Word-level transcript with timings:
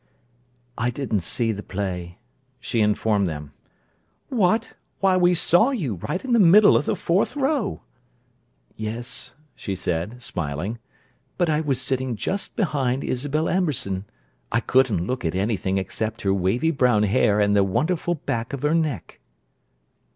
"I 0.79 0.89
didn't 0.89 1.19
see 1.21 1.51
the 1.51 1.61
play," 1.61 2.17
she 2.59 2.81
informed 2.81 3.27
them. 3.27 3.51
"What! 4.29 4.73
Why, 4.99 5.15
we 5.15 5.35
saw 5.35 5.69
you, 5.69 5.99
right 6.09 6.25
in 6.25 6.33
the 6.33 6.39
middle 6.39 6.75
of 6.75 6.85
the 6.85 6.95
fourth 6.95 7.35
row!" 7.35 7.83
"Yes," 8.75 9.35
she 9.53 9.75
said, 9.75 10.23
smiling, 10.23 10.79
"but 11.37 11.51
I 11.51 11.61
was 11.61 11.79
sitting 11.79 12.15
just 12.15 12.55
behind 12.55 13.03
Isabelle 13.03 13.47
Amberson. 13.47 14.05
I 14.51 14.59
couldn't 14.59 15.05
look 15.05 15.23
at 15.23 15.35
anything 15.35 15.77
except 15.77 16.23
her 16.23 16.33
wavy 16.33 16.71
brown 16.71 17.03
hair 17.03 17.39
and 17.39 17.55
the 17.55 17.63
wonderful 17.63 18.15
back 18.15 18.53
of 18.53 18.63
her 18.63 18.73
neck." 18.73 19.19